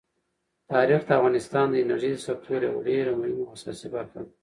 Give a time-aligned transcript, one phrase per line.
[0.71, 4.31] تاریخ د افغانستان د انرژۍ د سکتور یوه ډېره مهمه او اساسي برخه ده.